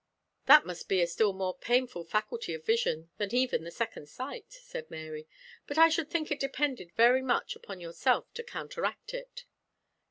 [0.47, 4.51] "That must be a still more painful faculty of vision than even the second sight,"
[4.51, 5.27] said Mary;
[5.67, 9.45] "but I should think it depended very much upon yourself to counteract it."